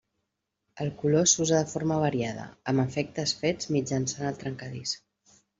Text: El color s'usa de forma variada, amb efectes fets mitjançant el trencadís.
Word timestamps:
El 0.85 0.87
color 1.01 1.27
s'usa 1.33 1.59
de 1.65 1.69
forma 1.75 1.99
variada, 2.05 2.47
amb 2.73 2.85
efectes 2.87 3.37
fets 3.45 3.73
mitjançant 3.77 4.31
el 4.33 4.43
trencadís. 4.45 4.99